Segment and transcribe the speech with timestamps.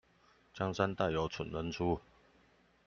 [0.51, 2.01] 江山代有蠢人出